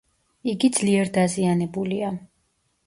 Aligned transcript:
იგი 0.53 0.71
ძლიერ 0.79 1.13
დაზიანებულია. 1.21 2.13